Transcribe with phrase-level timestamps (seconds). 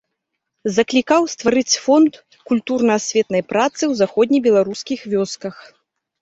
[0.77, 2.13] Заклікаў стварыць фонд
[2.53, 5.55] культурна-асветнай працы ў заходнебеларускіх вёсках.